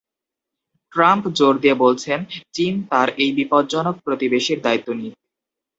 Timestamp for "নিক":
4.93-5.15